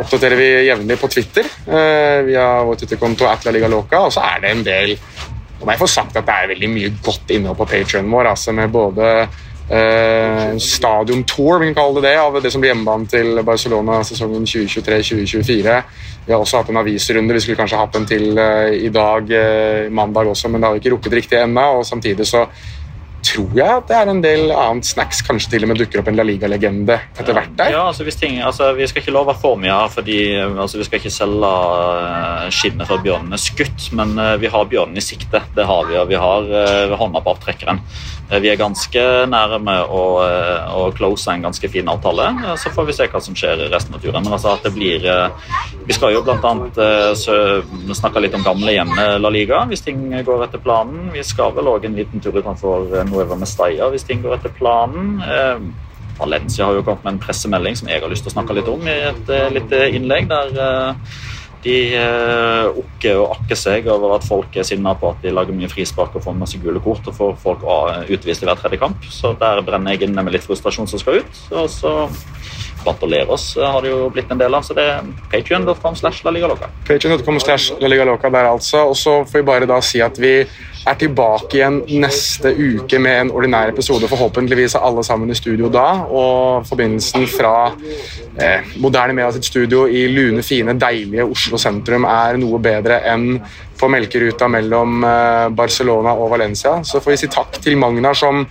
[0.00, 4.24] oppdaterer vi jevnlig på Twitter eh, via vår Twitter-konto at La Liga Loca, og så
[4.26, 4.94] er det en del
[5.60, 8.52] Og jeg får sagt at det er veldig mye godt innhold på Patreon vår, altså
[8.52, 9.10] med både
[9.70, 14.44] eh, stadiontour, vi kan kalle det det, av det som blir hjemmebane til Barcelona sesongen
[14.50, 15.78] 2023-2024.
[16.26, 17.36] Vi har også hatt en avisrunde.
[17.36, 20.76] Vi skulle kanskje hatt en til eh, i dag, eh, mandag også, men det har
[20.76, 21.66] vi ikke rukket riktig ennå.
[21.78, 22.46] Og samtidig så
[23.24, 25.22] tror jeg at det er en del annet snacks.
[25.26, 27.74] Kanskje til og med dukker opp en La Liga-legende etter hvert der.
[27.74, 30.88] Ja, altså hvis ting, altså Vi skal ikke love for mye her, fordi altså vi
[30.88, 33.88] skal ikke selge eh, skinnet før bjørnen er skutt.
[33.96, 35.42] Men uh, vi har bjørnen i sikte.
[35.56, 37.80] Det har vi, og vi har uh, hånda på avtrekkeren.
[38.30, 40.02] Uh, Vi er ganske nære med å,
[40.74, 42.30] å close en ganske fin avtale.
[42.60, 44.24] Så får vi se hva som skjer i resten av turen.
[44.24, 45.04] Men altså at det blir
[45.84, 47.12] Vi skal jo blant eh,
[47.94, 51.10] snakke litt om gamle hjemme La Liga, hvis ting går etter planen.
[51.12, 55.20] Vi skal vel òg en liten tur utenfor Nueva Mestalla, hvis ting går etter planen.
[55.22, 55.62] Eh,
[56.18, 58.70] Valencia har jo kommet med en pressemelding som jeg har lyst til å snakke litt
[58.70, 60.28] om i et eh, lite innlegg.
[60.30, 61.14] der eh,
[61.64, 61.74] de
[62.76, 66.12] okker og akker seg over at folk er sinna på at de lager mye frispark
[66.12, 67.64] og får masse gule kort og får folk
[68.12, 69.06] utvist i hver tredje kamp.
[69.08, 71.40] Så der brenner jeg inne med litt frustrasjon som skal ut.
[71.56, 71.94] Og så
[72.84, 76.32] Bantoleros oss har det jo blitt en del av, så det er patrion.com slash la
[76.88, 77.40] Patrion.com.
[77.40, 78.84] Slash La Liga der altså.
[78.88, 80.36] Og så får vi bare da si at vi
[80.84, 84.08] er tilbake igjen neste uke med en ordinær episode.
[84.08, 85.86] Forhåpentligvis er alle sammen i studio da.
[86.04, 92.38] Og forbindelsen fra eh, Moderne Media sitt studio i lune, fine, deilige Oslo sentrum er
[92.40, 93.38] noe bedre enn
[93.80, 96.78] på melkeruta mellom eh, Barcelona og Valencia.
[96.84, 98.44] Så får vi si takk til Magnar som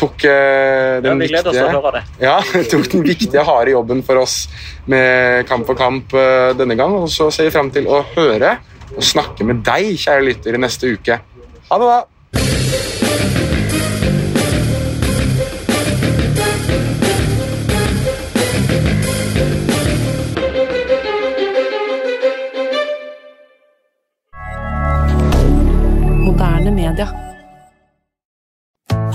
[0.00, 2.36] tok Ja, den vi viktige, ja,
[2.72, 4.42] tok den viktige, harde jobben for oss
[4.90, 6.96] med Kamp for kamp eh, denne gang.
[7.02, 8.56] Og så ser vi frem til å høre
[8.90, 11.20] og snakke med deg, kjære lytter, i neste uke.
[11.70, 12.19] Ha det, da!